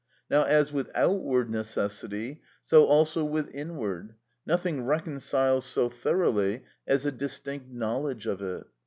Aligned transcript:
Now 0.31 0.45
as 0.45 0.71
with 0.73 0.89
outward 0.95 1.51
necessity, 1.51 2.41
so 2.63 2.85
also 2.87 3.23
with 3.23 3.51
inward; 3.53 4.15
nothing 4.47 4.83
reconciles 4.83 5.63
so 5.63 5.89
thoroughly 5.89 6.63
as 6.87 7.05
a 7.05 7.11
distinct 7.11 7.69
knowledge 7.69 8.25
of 8.25 8.41
it. 8.41 8.65